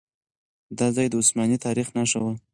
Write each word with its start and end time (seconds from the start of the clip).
دا 0.77 0.87
ځای 0.95 1.07
د 1.09 1.13
عثماني 1.21 1.57
تاريخ 1.65 1.87
نښه 1.97 2.19
وه. 2.23 2.33